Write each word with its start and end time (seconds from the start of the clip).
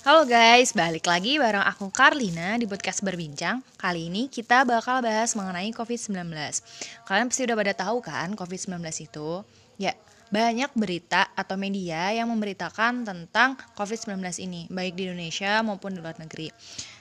Halo 0.00 0.24
guys, 0.24 0.72
balik 0.72 1.04
lagi 1.04 1.36
bareng 1.36 1.60
aku 1.60 1.92
Karlina 1.92 2.56
di 2.56 2.64
podcast 2.64 3.04
Berbincang. 3.04 3.60
Kali 3.76 4.08
ini 4.08 4.32
kita 4.32 4.64
bakal 4.64 5.04
bahas 5.04 5.36
mengenai 5.36 5.76
COVID-19. 5.76 6.32
Kalian 7.04 7.28
pasti 7.28 7.44
udah 7.44 7.52
pada 7.60 7.76
tahu 7.76 8.00
kan 8.00 8.32
COVID-19 8.32 8.80
itu? 8.80 9.44
Ya, 9.76 9.92
banyak 10.32 10.72
berita 10.72 11.28
atau 11.36 11.60
media 11.60 12.16
yang 12.16 12.32
memberitakan 12.32 13.04
tentang 13.04 13.60
COVID-19 13.76 14.24
ini, 14.40 14.64
baik 14.72 14.96
di 14.96 15.04
Indonesia 15.04 15.60
maupun 15.60 15.92
di 15.92 16.00
luar 16.00 16.16
negeri. 16.16 16.48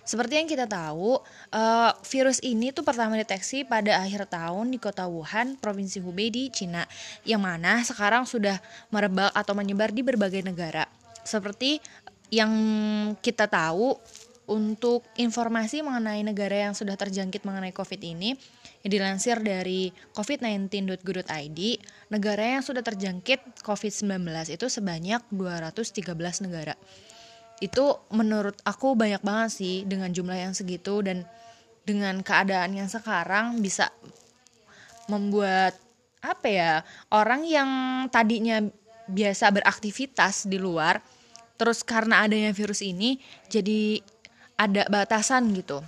Seperti 0.03 0.35
yang 0.35 0.51
kita 0.51 0.67
tahu, 0.67 1.23
uh, 1.55 1.91
virus 2.03 2.43
ini 2.43 2.75
tuh 2.75 2.83
pertama 2.83 3.15
deteksi 3.15 3.63
pada 3.63 4.03
akhir 4.03 4.27
tahun 4.27 4.75
di 4.75 4.77
kota 4.81 5.07
Wuhan, 5.07 5.55
Provinsi 5.55 6.03
Hubei 6.03 6.35
di 6.35 6.51
Cina, 6.51 6.83
yang 7.23 7.39
mana 7.39 7.79
sekarang 7.79 8.27
sudah 8.27 8.59
merebak 8.91 9.31
atau 9.31 9.55
menyebar 9.55 9.95
di 9.95 10.03
berbagai 10.03 10.43
negara. 10.43 10.83
Seperti 11.23 11.77
yang 12.29 12.51
kita 13.19 13.49
tahu 13.49 13.97
untuk 14.49 15.05
informasi 15.13 15.85
mengenai 15.85 16.25
negara 16.25 16.69
yang 16.69 16.73
sudah 16.73 16.97
terjangkit 16.97 17.45
mengenai 17.45 17.69
COVID 17.69 18.01
ini 18.01 18.33
yang 18.81 18.91
dilansir 18.91 19.37
dari 19.43 19.93
covid19.go.id, 20.17 21.59
negara 22.09 22.43
yang 22.57 22.63
sudah 22.65 22.81
terjangkit 22.81 23.61
COVID-19 23.61 24.25
itu 24.49 24.65
sebanyak 24.65 25.21
213 25.29 26.45
negara. 26.49 26.73
Itu 27.61 28.01
menurut 28.09 28.57
aku 28.65 28.97
banyak 28.97 29.21
banget 29.21 29.49
sih 29.53 29.75
dengan 29.85 30.09
jumlah 30.09 30.37
yang 30.49 30.53
segitu 30.57 31.05
dan 31.05 31.27
dengan 31.85 32.25
keadaan 32.25 32.73
yang 32.73 32.89
sekarang 32.89 33.61
bisa 33.61 33.93
membuat 35.11 35.77
apa 36.19 36.47
ya 36.47 36.71
orang 37.09 37.47
yang 37.47 37.69
tadinya 38.11 38.61
biasa 39.09 39.49
beraktivitas 39.49 40.45
di 40.45 40.59
luar 40.59 41.01
terus 41.59 41.83
karena 41.83 42.23
adanya 42.23 42.55
virus 42.55 42.79
ini 42.79 43.19
jadi 43.51 43.99
ada 44.55 44.87
batasan 44.87 45.51
gitu 45.51 45.83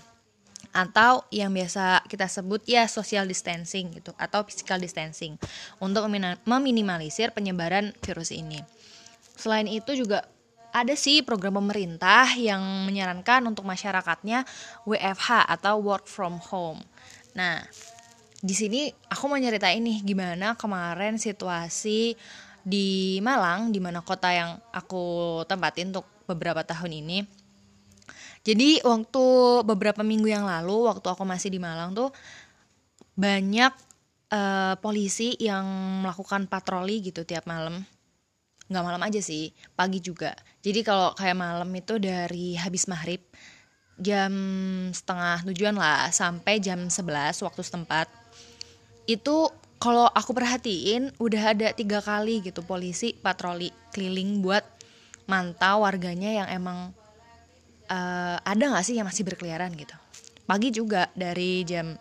atau 0.72 1.28
yang 1.32 1.52
biasa 1.52 2.04
kita 2.08 2.32
sebut 2.32 2.64
ya 2.64 2.88
social 2.88 3.28
distancing 3.28 3.92
gitu 3.92 4.16
atau 4.16 4.44
physical 4.48 4.80
distancing 4.80 5.36
untuk 5.84 6.08
meminimalisir 6.48 7.36
penyebaran 7.36 7.92
virus 8.00 8.32
ini. 8.32 8.64
Selain 9.36 9.68
itu 9.68 9.92
juga 9.96 10.24
ada 10.72 10.96
sih 10.96 11.20
program 11.28 11.60
pemerintah 11.60 12.32
yang 12.40 12.64
menyarankan 12.88 13.44
untuk 13.44 13.68
masyarakatnya 13.68 14.48
WFH 14.88 15.52
atau 15.60 15.84
work 15.84 16.08
from 16.08 16.40
home. 16.40 16.80
Nah, 17.36 17.60
di 18.40 18.56
sini 18.56 18.88
aku 19.12 19.28
mau 19.28 19.36
nyeritain 19.36 19.84
nih 19.84 20.02
gimana 20.08 20.56
kemarin 20.56 21.20
situasi 21.20 22.16
di 22.62 23.18
Malang, 23.24 23.74
di 23.74 23.80
mana 23.82 24.02
kota 24.06 24.30
yang 24.32 24.58
aku 24.74 25.42
tempatin 25.46 25.94
untuk 25.94 26.08
beberapa 26.30 26.62
tahun 26.62 27.02
ini. 27.02 27.20
Jadi 28.42 28.82
waktu 28.82 29.26
beberapa 29.66 30.02
minggu 30.02 30.30
yang 30.30 30.50
lalu, 30.50 30.90
waktu 30.90 31.06
aku 31.06 31.24
masih 31.26 31.54
di 31.54 31.62
Malang 31.62 31.94
tuh 31.94 32.10
banyak 33.14 33.74
uh, 34.34 34.74
polisi 34.82 35.38
yang 35.38 35.66
melakukan 36.02 36.50
patroli 36.50 37.06
gitu 37.06 37.22
tiap 37.22 37.46
malam. 37.46 37.86
Nggak 38.72 38.86
malam 38.88 39.02
aja 39.04 39.22
sih, 39.22 39.54
pagi 39.78 40.02
juga. 40.02 40.34
Jadi 40.64 40.82
kalau 40.82 41.14
kayak 41.14 41.38
malam 41.38 41.70
itu 41.76 42.02
dari 42.02 42.58
habis 42.58 42.90
maghrib 42.90 43.22
jam 44.02 44.34
setengah 44.90 45.46
tujuan 45.54 45.78
lah 45.78 46.10
sampai 46.10 46.58
jam 46.58 46.90
11 46.90 47.46
waktu 47.46 47.62
setempat 47.62 48.10
itu 49.06 49.52
kalau 49.82 50.06
aku 50.14 50.38
perhatiin 50.38 51.10
udah 51.18 51.58
ada 51.58 51.74
tiga 51.74 52.06
kali 52.06 52.46
gitu 52.46 52.62
polisi 52.62 53.18
patroli 53.18 53.74
keliling 53.90 54.46
buat 54.46 54.62
mantau 55.26 55.82
warganya 55.82 56.46
yang 56.46 56.48
emang 56.54 56.94
uh, 57.90 58.38
ada 58.46 58.62
nggak 58.62 58.86
sih 58.86 58.94
yang 58.94 59.10
masih 59.10 59.26
berkeliaran 59.26 59.74
gitu? 59.74 59.98
Pagi 60.46 60.70
juga 60.70 61.10
dari 61.18 61.66
jam 61.66 61.98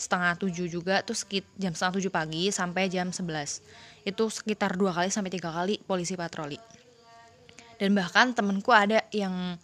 setengah 0.00 0.40
tujuh 0.40 0.72
juga 0.72 1.04
tuh 1.04 1.18
sekit 1.18 1.44
jam 1.60 1.76
setengah 1.76 2.00
tujuh 2.00 2.12
pagi 2.14 2.48
sampai 2.48 2.88
jam 2.88 3.12
sebelas. 3.12 3.60
Itu 4.08 4.32
sekitar 4.32 4.80
dua 4.80 4.96
kali 4.96 5.12
sampai 5.12 5.28
tiga 5.28 5.52
kali 5.52 5.84
polisi 5.84 6.16
patroli. 6.16 6.56
Dan 7.76 7.92
bahkan 7.92 8.32
temenku 8.32 8.72
ada 8.72 9.04
yang 9.12 9.60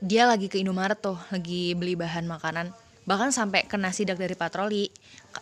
dia 0.00 0.24
lagi 0.24 0.48
ke 0.48 0.56
Indomaret 0.56 1.04
tuh 1.04 1.20
lagi 1.28 1.76
beli 1.76 2.00
bahan 2.00 2.24
makanan. 2.24 2.72
Bahkan 3.04 3.30
sampai 3.30 3.68
kena 3.68 3.92
sidak 3.92 4.18
dari 4.18 4.34
patroli 4.34 4.90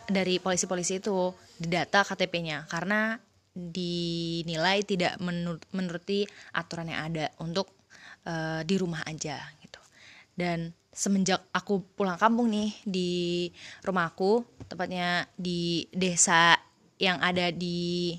dari 0.05 0.37
polisi-polisi 0.37 0.99
itu 0.99 1.31
di 1.55 1.71
data 1.71 2.03
KTP-nya 2.03 2.67
karena 2.67 3.15
dinilai 3.55 4.83
tidak 4.83 5.15
menur 5.23 5.55
menuruti 5.71 6.27
aturan 6.51 6.91
yang 6.91 7.07
ada 7.07 7.31
untuk 7.39 7.71
uh, 8.27 8.61
di 8.67 8.75
rumah 8.75 9.01
aja 9.07 9.39
gitu. 9.63 9.79
Dan 10.35 10.75
semenjak 10.91 11.47
aku 11.55 11.83
pulang 11.95 12.19
kampung 12.19 12.51
nih 12.51 12.71
di 12.83 13.11
rumahku 13.83 14.43
tepatnya 14.67 15.27
di 15.35 15.87
desa 15.91 16.55
yang 16.99 17.19
ada 17.19 17.51
di 17.51 18.15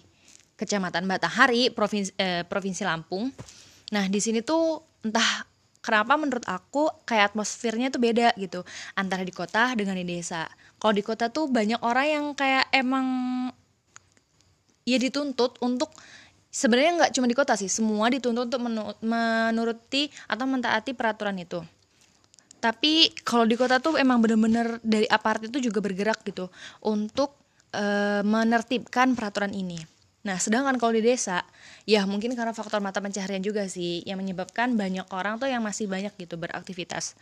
kecamatan 0.57 1.05
Batahari 1.05 1.73
provinsi 1.73 2.13
eh, 2.17 2.45
provinsi 2.45 2.83
Lampung. 2.85 3.33
Nah 3.93 4.05
di 4.09 4.21
sini 4.21 4.41
tuh 4.41 4.81
entah 5.05 5.45
kenapa 5.85 6.17
menurut 6.21 6.45
aku 6.49 6.89
kayak 7.05 7.33
atmosfernya 7.33 7.89
tuh 7.93 8.01
beda 8.01 8.37
gitu. 8.41 8.65
Antara 8.97 9.25
di 9.25 9.33
kota 9.33 9.77
dengan 9.77 9.97
di 9.97 10.05
desa 10.05 10.49
kalau 10.81 10.95
di 10.95 11.05
kota 11.05 11.33
tuh 11.33 11.49
banyak 11.49 11.81
orang 11.83 12.07
yang 12.07 12.27
kayak 12.37 12.69
emang 12.73 13.07
ya 14.87 14.99
dituntut 15.01 15.59
untuk 15.65 15.91
sebenarnya 16.53 16.93
nggak 17.05 17.13
cuma 17.13 17.27
di 17.27 17.37
kota 17.37 17.59
sih 17.59 17.69
semua 17.69 18.07
dituntut 18.09 18.49
untuk 18.49 18.63
menuruti 19.03 20.09
atau 20.31 20.45
mentaati 20.47 20.95
peraturan 20.95 21.37
itu 21.43 21.61
tapi 22.63 23.13
kalau 23.23 23.45
di 23.45 23.55
kota 23.59 23.83
tuh 23.83 24.01
emang 24.01 24.23
bener-bener 24.23 24.81
dari 24.81 25.05
aparat 25.07 25.47
itu 25.51 25.59
juga 25.71 25.85
bergerak 25.85 26.25
gitu 26.25 26.49
untuk 26.83 27.37
e, 27.71 27.85
menertibkan 28.25 29.13
peraturan 29.13 29.53
ini 29.53 29.97
Nah, 30.27 30.43
sedangkan 30.43 30.75
kalau 30.75 30.91
di 30.91 31.07
desa, 31.07 31.47
ya 31.87 32.03
mungkin 32.03 32.35
karena 32.35 32.51
faktor 32.51 32.83
mata 32.83 32.99
pencaharian 32.99 33.39
juga 33.47 33.71
sih 33.71 34.03
yang 34.03 34.19
menyebabkan 34.19 34.75
banyak 34.75 35.07
orang 35.15 35.39
tuh 35.39 35.47
yang 35.47 35.63
masih 35.63 35.87
banyak 35.87 36.11
gitu 36.19 36.35
beraktivitas. 36.35 37.15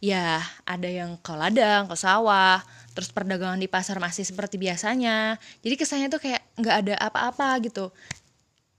Ya, 0.00 0.40
ada 0.64 0.88
yang 0.88 1.20
ke 1.20 1.32
ladang, 1.36 1.84
ke 1.84 1.92
sawah, 1.92 2.64
terus 2.96 3.12
perdagangan 3.12 3.60
di 3.60 3.68
pasar 3.68 4.00
masih 4.00 4.24
seperti 4.24 4.56
biasanya. 4.56 5.36
Jadi 5.60 5.74
kesannya 5.76 6.08
tuh 6.08 6.20
kayak 6.24 6.40
nggak 6.56 6.76
ada 6.86 6.94
apa-apa 6.96 7.60
gitu. 7.68 7.92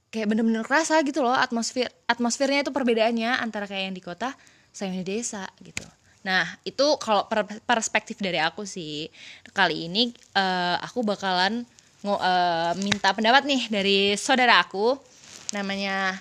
Kayak 0.09 0.34
bener-bener 0.34 0.66
kerasa 0.66 1.00
gitu 1.06 1.24
loh 1.24 1.32
atmosfer 1.32 1.88
atmosfernya 2.09 2.68
itu 2.68 2.74
perbedaannya 2.74 3.40
antara 3.40 3.64
kayak 3.70 3.94
yang 3.94 3.96
di 3.96 4.04
kota 4.04 4.34
sama 4.74 4.98
di 4.98 5.06
desa 5.06 5.46
gitu. 5.62 5.86
Nah, 6.22 6.46
itu 6.66 6.98
kalau 7.02 7.26
perspektif 7.66 8.18
dari 8.22 8.38
aku 8.38 8.66
sih. 8.66 9.09
Kali 9.53 9.90
ini 9.90 10.14
uh, 10.38 10.78
aku 10.82 11.02
bakalan 11.02 11.66
uh, 12.06 12.74
minta 12.82 13.14
pendapat 13.14 13.46
nih 13.46 13.62
dari 13.70 13.98
saudara 14.18 14.62
aku 14.62 14.98
namanya 15.53 16.18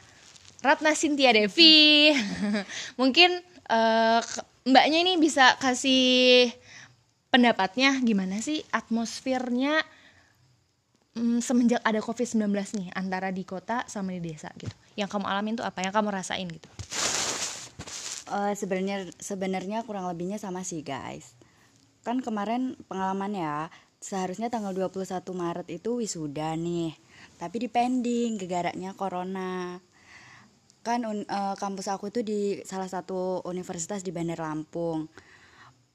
Ratna 0.60 0.92
Sintia 0.92 1.32
Devi. 1.32 2.12
Mungkin 3.00 3.30
uh, 3.68 4.20
mbaknya 4.66 4.98
ini 5.04 5.16
bisa 5.16 5.56
kasih 5.56 6.52
pendapatnya 7.30 7.96
gimana 8.02 8.42
sih 8.42 8.60
atmosfernya 8.74 9.80
um, 11.16 11.38
semenjak 11.38 11.80
ada 11.86 12.02
Covid-19 12.02 12.50
nih 12.76 12.88
antara 12.92 13.30
di 13.30 13.46
kota 13.46 13.86
sama 13.86 14.12
di 14.16 14.20
desa 14.20 14.50
gitu. 14.58 14.74
Yang 14.98 15.16
kamu 15.16 15.26
alamin 15.30 15.54
tuh 15.56 15.64
apa? 15.64 15.80
Yang 15.80 15.94
kamu 15.96 16.08
rasain 16.10 16.48
gitu? 16.50 16.68
Uh, 18.30 18.54
sebenarnya 18.54 19.10
sebenarnya 19.18 19.82
kurang 19.86 20.06
lebihnya 20.06 20.38
sama 20.38 20.62
sih 20.66 20.82
guys. 20.82 21.34
Kan 22.02 22.22
kemarin 22.22 22.78
pengalaman 22.86 23.32
ya 23.34 23.56
seharusnya 24.00 24.48
tanggal 24.48 24.72
21 24.72 25.20
Maret 25.36 25.68
itu 25.68 26.00
wisuda 26.00 26.56
nih 26.56 26.96
tapi 27.36 27.68
dipending 27.68 28.40
gegaraknya 28.40 28.96
corona 28.96 29.76
kan 30.80 31.04
un, 31.04 31.28
uh, 31.28 31.54
kampus 31.60 31.92
aku 31.92 32.08
itu 32.08 32.24
di 32.24 32.40
salah 32.64 32.88
satu 32.88 33.44
universitas 33.44 34.00
di 34.00 34.12
Bandar 34.12 34.40
Lampung. 34.40 35.12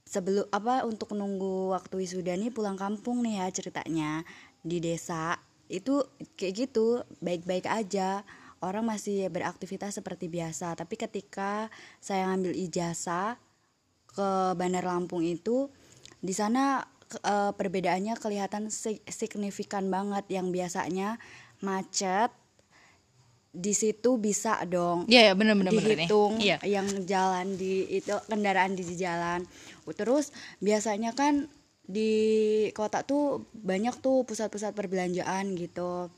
Sebelum 0.06 0.46
apa 0.54 0.86
untuk 0.86 1.18
nunggu 1.18 1.74
waktu 1.74 2.06
wisuda 2.06 2.38
nih 2.38 2.54
pulang 2.54 2.78
kampung 2.78 3.26
nih 3.26 3.42
ya 3.42 3.48
ceritanya. 3.50 4.22
Di 4.62 4.78
desa 4.78 5.42
itu 5.66 6.06
kayak 6.38 6.54
gitu 6.54 7.02
baik-baik 7.22 7.66
aja. 7.66 8.22
Orang 8.62 8.86
masih 8.86 9.26
beraktivitas 9.34 9.98
seperti 9.98 10.30
biasa. 10.30 10.78
Tapi 10.78 10.94
ketika 10.94 11.74
saya 11.98 12.30
ngambil 12.30 12.54
ijazah 12.54 13.42
ke 14.14 14.54
Bandar 14.54 14.86
Lampung 14.86 15.26
itu 15.26 15.74
di 16.22 16.32
sana 16.32 16.86
uh, 17.26 17.52
perbedaannya 17.58 18.14
kelihatan 18.22 18.70
signifikan 19.10 19.90
banget. 19.90 20.30
Yang 20.30 20.48
biasanya 20.54 21.18
macet 21.66 22.30
di 23.56 23.72
situ 23.72 24.20
bisa 24.20 24.60
dong 24.68 25.08
Iya 25.08 25.16
yeah, 25.16 25.24
yeah, 25.32 25.36
benar 25.36 25.56
benar 25.56 25.72
dihitung 25.72 26.36
bener 26.36 26.44
yeah. 26.44 26.60
yang 26.62 26.88
jalan 27.08 27.56
di 27.56 27.88
itu 27.88 28.12
kendaraan 28.28 28.76
di 28.76 28.84
jalan 28.96 29.48
terus 29.96 30.36
biasanya 30.60 31.16
kan 31.16 31.48
di 31.86 32.12
kota 32.74 33.06
tuh 33.06 33.46
banyak 33.54 33.96
tuh 34.02 34.26
pusat-pusat 34.26 34.74
perbelanjaan 34.74 35.56
gitu 35.56 36.10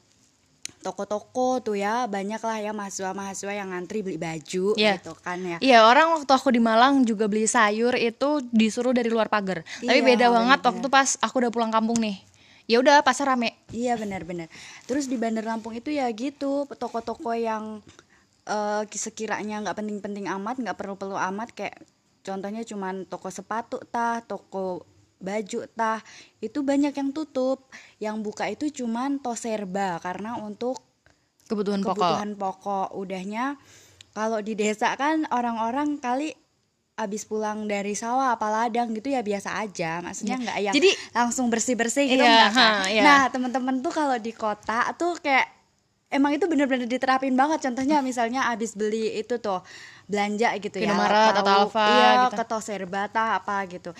toko-toko 0.80 1.60
tuh 1.60 1.75
ya 1.75 2.07
banyak 2.07 2.39
lah 2.39 2.57
ya 2.63 2.72
mahasiswa-mahasiswa 2.72 3.51
yang 3.51 3.75
ngantri 3.75 4.04
beli 4.04 4.16
baju 4.16 4.72
Iya. 4.80 5.00
gitu 5.00 5.13
kan 5.19 5.40
ya 5.44 5.57
Iya 5.60 5.80
orang 5.83 6.16
waktu 6.16 6.31
aku 6.31 6.50
di 6.54 6.62
Malang 6.63 7.04
juga 7.04 7.28
beli 7.28 7.44
sayur 7.44 7.95
itu 8.00 8.40
disuruh 8.56 8.95
dari 8.95 9.12
luar 9.12 9.28
pagar. 9.28 9.68
Tapi 9.83 10.00
Iya, 10.00 10.06
beda 10.06 10.25
banget 10.31 10.60
bener-bener. 10.63 10.68
waktu 10.72 10.88
pas 10.88 11.10
aku 11.19 11.36
udah 11.44 11.51
pulang 11.51 11.72
kampung 11.74 12.00
nih. 12.00 12.24
Ya 12.68 12.84
udah 12.84 13.00
pasar 13.00 13.31
rame. 13.31 13.56
Iya 13.72 13.96
benar-benar. 13.96 14.52
Terus 14.84 15.08
di 15.08 15.16
Bandar 15.16 15.48
Lampung 15.48 15.72
itu 15.72 15.88
ya 15.88 16.12
gitu 16.12 16.68
toko-toko 16.68 17.31
yang 17.31 17.80
eh, 18.44 18.84
sekiranya 18.92 19.64
nggak 19.64 19.78
penting-penting 19.80 20.28
amat, 20.28 20.60
nggak 20.60 20.75
perlu-perlu 20.75 21.16
amat 21.16 21.56
kayak 21.56 21.80
contohnya 22.28 22.68
cuman 22.68 23.08
toko 23.08 23.31
sepatu 23.31 23.80
tah, 23.88 24.19
toko 24.19 24.84
baju 25.18 25.66
tah 25.74 26.04
itu 26.44 26.60
banyak 26.60 26.92
yang 26.92 27.16
tutup. 27.16 27.72
Yang 28.04 28.16
buka 28.19 28.52
itu 28.52 28.84
cuman 28.84 29.24
Toserba 29.24 30.04
karena 30.04 30.36
untuk 30.36 30.84
Kebutuhan, 31.48 31.80
pokok. 31.80 31.96
kebutuhan 31.96 32.31
pokok. 32.36 32.88
Udahnya 33.00 33.56
kalau 34.12 34.44
di 34.44 34.60
desa 34.60 34.92
kan 35.00 35.24
orang-orang 35.31 36.04
kali 36.04 36.36
abis 36.97 37.29
pulang 37.29 37.69
dari 37.69 37.94
sawah 37.94 38.33
apa 38.33 38.49
ladang 38.49 38.89
gitu 38.91 39.13
ya 39.13 39.21
biasa 39.21 39.61
aja 39.61 40.01
maksudnya 40.01 40.41
nggak 40.41 40.57
yang 40.59 40.73
Jadi- 40.73 40.97
langsung 41.13 41.45
bersih 41.47 41.77
bersih 41.77 42.09
gitu 42.09 42.25
Iya, 42.25 42.33
nggak 42.33 42.51
kan? 42.51 42.73
ha, 42.73 42.85
iya. 42.89 43.01
nah 43.05 43.21
teman-teman 43.29 43.85
tuh 43.85 43.94
kalau 43.94 44.17
di 44.17 44.33
kota 44.33 44.89
tuh 44.97 45.13
kayak 45.21 45.45
emang 46.09 46.33
itu 46.33 46.49
bener-bener 46.49 46.89
diterapin 46.89 47.38
banget 47.38 47.61
contohnya 47.69 48.01
misalnya 48.01 48.49
abis 48.49 48.73
beli 48.73 49.13
itu 49.13 49.38
tuh 49.38 49.61
belanja 50.09 50.57
gitu 50.57 50.79
ya 50.79 50.89
Indomaret 50.89 51.35
atau 51.38 51.69
Alfa 51.69 51.85
iya, 51.85 52.09
gitu. 52.25 52.35
ke 52.39 52.44
Toserbata 52.49 53.38
apa 53.38 53.55
gitu 53.69 53.91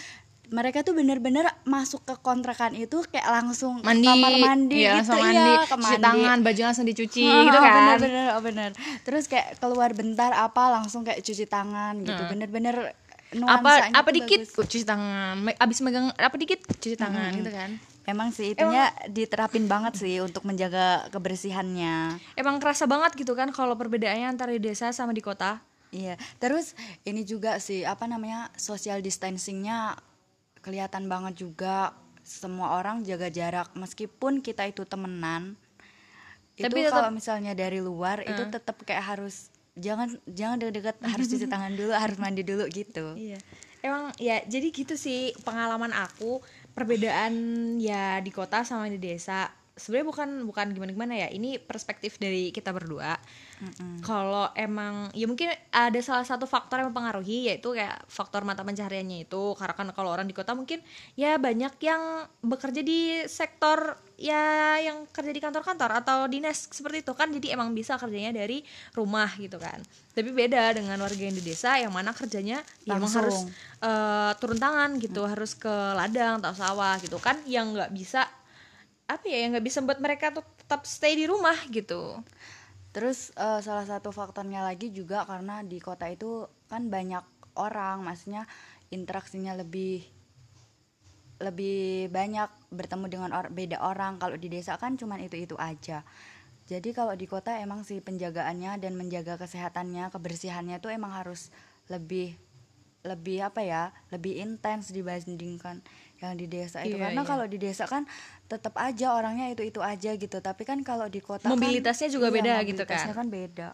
mereka 0.50 0.80
tuh 0.80 0.92
bener-bener 0.92 1.44
masuk 1.64 2.02
ke 2.02 2.16
kontrakan 2.18 2.72
itu 2.72 3.04
kayak 3.06 3.28
langsung 3.28 3.80
ke 3.80 3.86
Mandi, 3.86 4.08
kamar 4.08 4.34
mandi 4.38 4.78
iya, 4.78 4.92
gitu 4.98 5.12
langsung 5.12 5.20
mandi, 5.22 5.36
iya, 5.44 5.58
ke 5.60 5.68
cuci 5.70 5.84
mandi. 5.84 6.04
tangan, 6.04 6.38
baju 6.42 6.62
langsung 6.64 6.86
dicuci 6.86 7.24
Oh, 7.26 7.42
gitu 7.46 7.58
kan. 7.58 7.74
bener 7.74 7.98
bener 8.00 8.26
oh, 8.30 8.42
bener 8.42 8.70
terus 9.02 9.24
kayak 9.26 9.48
keluar 9.58 9.90
bentar 9.92 10.32
apa 10.32 10.64
langsung 10.72 11.02
kayak 11.02 11.20
cuci 11.20 11.46
tangan 11.46 12.00
gitu 12.00 12.22
bener-bener 12.28 12.96
Hmm. 13.28 13.44
apa 13.44 13.60
nuansanya 13.60 13.92
apa 13.94 14.08
tuh 14.08 14.16
dikit 14.16 14.40
bagus. 14.48 14.56
cuci 14.64 14.86
tangan. 14.86 15.36
Abis 15.58 15.78
megang 15.82 16.08
apa 16.10 16.32
dikit 16.34 16.64
cuci 16.64 16.96
tangan 16.96 17.36
gitu 17.36 17.52
kan. 17.52 17.76
emang 18.06 18.32
sih 18.32 18.56
itunya 18.56 18.88
diterapin 19.06 19.68
banget 19.68 20.00
sih 20.00 20.24
untuk 20.24 20.48
menjaga 20.48 21.12
kebersihannya 21.12 22.16
Emang 22.34 22.56
kerasa 22.58 22.86
banget 22.86 23.14
gitu 23.16 23.34
kan 23.34 23.52
kalau 23.52 23.76
perbedaannya 23.76 24.28
antara 24.30 24.50
di 24.50 24.62
desa 24.62 24.90
sama 24.90 25.12
di 25.12 25.20
kota. 25.20 25.60
iya 25.90 26.16
terus 26.38 26.72
ini 27.04 27.24
juga 27.24 27.60
sih 27.60 27.84
apa 27.84 28.04
namanya 28.04 28.48
social 28.56 29.00
distancingnya 29.00 30.00
kelihatan 30.60 31.06
banget 31.06 31.40
juga 31.40 31.94
semua 32.22 32.76
orang 32.76 33.02
jaga 33.02 33.28
jarak 33.28 33.72
meskipun 33.74 34.40
kita 34.40 34.66
itu 34.66 34.84
temenan 34.84 35.56
itu 36.54 36.66
Tapi 36.66 36.80
tetap- 36.84 36.94
kalau 36.98 37.12
misalnya 37.12 37.54
dari 37.54 37.80
luar 37.80 38.22
itu 38.24 38.44
tetap 38.50 38.76
kayak 38.82 39.16
harus 39.16 39.50
jangan 39.78 40.10
jangan 40.26 40.58
deket-deket 40.58 40.98
harus 41.06 41.26
cuci 41.28 41.46
tangan 41.46 41.72
dulu 41.72 41.94
harus 41.94 42.18
mandi 42.18 42.42
dulu 42.42 42.66
gitu 42.68 43.14
Iya. 43.14 43.38
Emang 43.78 44.10
ya 44.18 44.42
jadi 44.42 44.74
gitu 44.74 44.98
sih 44.98 45.38
pengalaman 45.46 45.94
aku 45.94 46.42
perbedaan 46.74 47.34
ya 47.78 48.18
di 48.20 48.34
kota 48.34 48.66
sama 48.66 48.90
di 48.90 48.98
desa. 48.98 49.54
Sebenarnya 49.78 50.08
bukan 50.10 50.30
bukan 50.50 50.66
gimana 50.74 50.92
gimana 50.92 51.14
ya. 51.16 51.30
Ini 51.30 51.62
perspektif 51.62 52.18
dari 52.18 52.50
kita 52.50 52.74
berdua. 52.74 53.14
Kalau 54.06 54.54
emang 54.54 55.10
ya 55.18 55.26
mungkin 55.26 55.50
ada 55.74 55.98
salah 56.06 56.22
satu 56.22 56.46
faktor 56.46 56.78
yang 56.78 56.94
mempengaruhi 56.94 57.50
yaitu 57.50 57.74
kayak 57.74 58.06
faktor 58.06 58.46
mata 58.46 58.62
pencahariannya 58.62 59.26
itu. 59.26 59.58
Karena 59.58 59.74
kan 59.74 59.88
kalau 59.98 60.14
orang 60.14 60.30
di 60.30 60.38
kota 60.38 60.54
mungkin 60.54 60.78
ya 61.18 61.42
banyak 61.42 61.74
yang 61.82 62.30
bekerja 62.46 62.86
di 62.86 63.26
sektor 63.26 63.98
ya 64.18 64.78
yang 64.82 65.10
kerja 65.10 65.34
di 65.34 65.42
kantor-kantor 65.42 66.06
atau 66.06 66.30
dinas 66.30 66.70
seperti 66.70 67.02
itu 67.02 67.14
kan. 67.18 67.34
Jadi 67.34 67.50
emang 67.50 67.74
bisa 67.74 67.98
kerjanya 67.98 68.30
dari 68.30 68.62
rumah 68.94 69.34
gitu 69.42 69.58
kan. 69.58 69.82
Tapi 70.14 70.30
beda 70.30 70.78
dengan 70.78 71.02
warga 71.02 71.22
yang 71.22 71.34
di 71.34 71.42
desa 71.42 71.82
yang 71.82 71.90
mana 71.90 72.14
kerjanya 72.14 72.62
ya 72.86 72.94
emang 72.94 73.10
harus 73.10 73.50
eh, 73.82 74.32
turun 74.38 74.62
tangan 74.62 75.02
gitu 75.02 75.26
harus 75.26 75.58
ke 75.58 75.74
ladang 75.98 76.46
atau 76.46 76.54
sawah 76.54 77.02
gitu 77.02 77.18
kan. 77.18 77.42
Yang 77.50 77.66
nggak 77.74 77.92
bisa 77.98 78.30
apa 79.08 79.24
ya 79.26 79.48
yang 79.48 79.56
nggak 79.56 79.66
bisa 79.66 79.80
buat 79.82 79.98
mereka 80.04 80.36
tuh 80.36 80.44
tetap 80.68 80.84
stay 80.84 81.16
di 81.16 81.24
rumah 81.24 81.56
gitu 81.72 82.20
Terus 82.98 83.30
eh, 83.38 83.62
salah 83.62 83.86
satu 83.86 84.10
faktornya 84.10 84.66
lagi 84.66 84.90
juga 84.90 85.22
karena 85.30 85.62
di 85.62 85.78
kota 85.78 86.10
itu 86.10 86.50
kan 86.66 86.90
banyak 86.90 87.22
orang, 87.54 88.02
maksudnya 88.02 88.50
interaksinya 88.90 89.54
lebih 89.54 90.02
lebih 91.38 92.10
banyak 92.10 92.50
bertemu 92.74 93.06
dengan 93.06 93.32
or- 93.38 93.54
beda 93.54 93.86
orang. 93.86 94.18
Kalau 94.18 94.34
di 94.34 94.50
desa 94.50 94.82
kan 94.82 94.98
cuman 94.98 95.22
itu-itu 95.22 95.54
aja. 95.62 96.02
Jadi 96.66 96.90
kalau 96.98 97.14
di 97.14 97.30
kota 97.30 97.54
emang 97.62 97.86
sih 97.86 98.02
penjagaannya 98.02 98.82
dan 98.82 98.98
menjaga 98.98 99.38
kesehatannya, 99.38 100.10
kebersihannya 100.10 100.82
tuh 100.82 100.90
emang 100.90 101.14
harus 101.14 101.54
lebih 101.94 102.34
lebih 103.06 103.46
apa 103.46 103.62
ya, 103.62 103.94
lebih 104.10 104.42
intens 104.42 104.90
dibandingkan 104.90 105.86
yang 106.18 106.34
di 106.34 106.46
desa 106.46 106.82
itu. 106.82 106.98
Iya, 106.98 107.10
Karena 107.10 107.22
iya. 107.22 107.30
kalau 107.30 107.46
di 107.46 107.58
desa 107.58 107.86
kan 107.86 108.04
tetap 108.46 108.74
aja 108.76 109.14
orangnya 109.14 109.48
itu-itu 109.48 109.80
aja 109.80 110.12
gitu. 110.14 110.38
Tapi 110.40 110.64
kan 110.64 110.82
kalau 110.82 111.06
di 111.06 111.20
kota 111.20 111.46
kan- 111.46 111.54
Mobilitasnya 111.54 112.10
juga 112.10 112.28
iya, 112.28 112.36
beda 112.36 112.54
gitu 112.64 112.82
mobilitasnya 112.82 113.14
kan. 113.14 113.22
kan 113.22 113.28
beda 113.30 113.70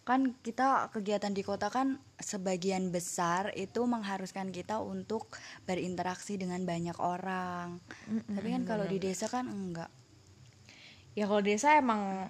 kan 0.00 0.32
kita 0.42 0.90
kegiatan 0.90 1.30
di 1.30 1.44
kota 1.44 1.68
kan 1.68 1.94
sebagian 2.18 2.90
besar 2.90 3.52
itu 3.54 3.78
mengharuskan 3.84 4.50
kita 4.50 4.80
untuk 4.80 5.28
berinteraksi 5.64 6.34
dengan 6.34 6.64
banyak 6.64 6.96
orang 6.98 7.78
tapi 8.26 8.48
kan 8.50 8.64
kalau 8.64 8.88
di 8.88 8.98
desa 8.98 9.28
kan 9.28 9.46
enggak 9.46 9.86
ya 11.12 11.28
kalau 11.28 11.44
desa 11.44 11.76
emang 11.76 12.26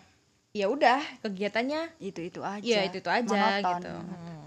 ya 0.50 0.66
udah 0.66 0.98
kegiatannya 1.22 1.94
itu 2.00 2.20
itu 2.22 2.40
aja 2.42 2.60
ya 2.60 2.82
itu 2.84 3.00
itu 3.00 3.08
aja 3.08 3.22
Monoton. 3.24 3.62
gitu 3.78 3.92
Hmm. 3.94 4.44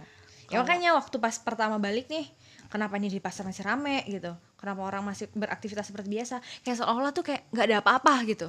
ya 0.51 0.57
makanya 0.59 0.89
waktu 0.93 1.15
pas 1.17 1.33
pertama 1.39 1.79
balik 1.79 2.11
nih 2.11 2.27
kenapa 2.69 2.99
nih 2.99 3.17
di 3.17 3.19
pasar 3.23 3.47
masih 3.47 3.63
rame 3.65 4.03
gitu? 4.07 4.31
Kenapa 4.59 4.81
orang 4.83 5.03
masih 5.03 5.27
beraktivitas 5.35 5.89
seperti 5.89 6.07
biasa? 6.07 6.39
Kayak 6.63 6.83
seolah-olah 6.83 7.11
tuh 7.11 7.23
kayak 7.27 7.49
nggak 7.51 7.65
ada 7.67 7.77
apa-apa 7.83 8.13
gitu. 8.27 8.47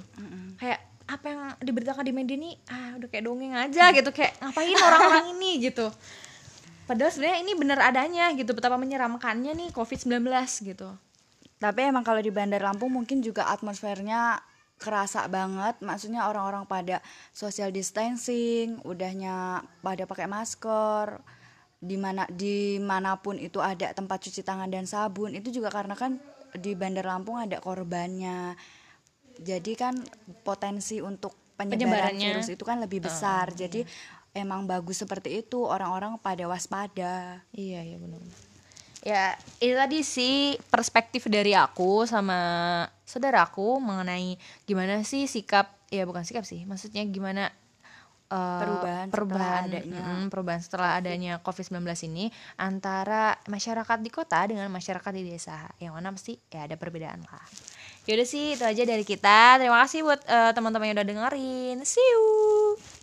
Kayak 0.60 0.80
apa 1.04 1.26
yang 1.28 1.40
diberitakan 1.60 2.04
di 2.06 2.12
media 2.16 2.36
ini 2.38 2.50
ah 2.72 2.96
udah 2.96 3.08
kayak 3.10 3.24
dongeng 3.26 3.54
aja 3.54 3.90
gitu. 3.90 4.10
Kayak 4.14 4.38
ngapain 4.40 4.76
orang-orang 4.86 5.26
ini 5.34 5.50
gitu? 5.70 5.86
Padahal 6.84 7.10
sebenarnya 7.10 7.38
ini 7.40 7.52
bener 7.56 7.78
adanya 7.80 8.28
gitu 8.36 8.52
betapa 8.52 8.76
menyeramkannya 8.76 9.52
nih 9.56 9.68
covid 9.72 9.98
19 10.04 10.20
gitu. 10.68 10.88
Tapi 11.56 11.80
emang 11.80 12.04
kalau 12.04 12.20
di 12.20 12.28
Bandar 12.28 12.60
Lampung 12.60 12.92
mungkin 12.92 13.24
juga 13.24 13.48
atmosfernya 13.48 14.44
kerasa 14.76 15.24
banget. 15.32 15.80
Maksudnya 15.80 16.28
orang-orang 16.28 16.68
pada 16.68 17.00
social 17.32 17.72
distancing 17.72 18.84
udahnya 18.84 19.64
pada 19.80 20.04
pakai 20.04 20.28
masker 20.28 21.24
di 21.84 22.00
mana 22.00 22.24
di 22.32 22.80
mana 22.80 23.20
pun 23.20 23.36
itu 23.36 23.60
ada 23.60 23.92
tempat 23.92 24.24
cuci 24.24 24.40
tangan 24.40 24.72
dan 24.72 24.88
sabun 24.88 25.36
itu 25.36 25.52
juga 25.52 25.68
karena 25.68 25.92
kan 25.92 26.16
di 26.56 26.72
Bandar 26.72 27.04
Lampung 27.04 27.36
ada 27.36 27.60
korbannya 27.60 28.56
jadi 29.36 29.72
kan 29.76 29.94
potensi 30.46 31.04
untuk 31.04 31.36
penyebaran 31.60 32.16
Penyebarannya. 32.16 32.28
virus 32.40 32.48
itu 32.48 32.64
kan 32.64 32.80
lebih 32.80 33.04
besar 33.04 33.52
jadi 33.52 33.84
emang 34.32 34.64
bagus 34.64 35.04
seperti 35.04 35.44
itu 35.44 35.60
orang-orang 35.60 36.16
pada 36.18 36.48
waspada 36.48 37.44
Iya 37.52 37.80
iya 37.84 37.96
benar. 38.00 38.22
Ya 39.04 39.36
itu 39.60 39.76
tadi 39.76 40.00
sih 40.00 40.56
perspektif 40.72 41.28
dari 41.28 41.52
aku 41.52 42.08
sama 42.08 42.40
saudaraku 43.04 43.76
mengenai 43.76 44.40
gimana 44.64 45.04
sih 45.04 45.28
sikap 45.28 45.68
ya 45.92 46.08
bukan 46.08 46.24
sikap 46.24 46.48
sih 46.48 46.64
maksudnya 46.64 47.04
gimana 47.04 47.52
eh, 48.34 48.60
Perubahan 48.60 49.06
setelah 49.06 49.14
perubahan 49.14 49.62
adanya. 49.70 50.02
mm, 50.02 50.24
perubahan 50.34 50.60
setelah 50.60 50.90
adanya 50.98 51.32
COVID-19 51.40 51.86
ini 52.10 52.24
antara 52.58 53.38
masyarakat 53.46 53.98
di 54.02 54.10
kota 54.10 54.40
dengan 54.50 54.66
masyarakat 54.74 55.12
di 55.14 55.22
desa 55.22 55.70
yang 55.78 55.94
mana 55.94 56.10
pasti 56.10 56.34
ya 56.50 56.66
ada 56.66 56.74
perbedaan 56.74 57.22
lah. 57.22 57.46
Yaudah 58.04 58.28
sih 58.28 58.58
itu 58.58 58.64
aja 58.66 58.82
dari 58.84 59.06
kita. 59.06 59.56
Terima 59.62 59.80
kasih 59.86 60.04
buat 60.04 60.20
eh, 60.26 60.50
teman-teman 60.52 60.90
yang 60.90 60.96
udah 61.00 61.08
dengerin. 61.08 61.78
See 61.86 62.02
you. 62.02 62.93